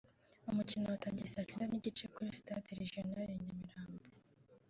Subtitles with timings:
[0.49, 4.03] umukino watangiye saa cyenda n’igice kuri Stade Regional i Nyamirambo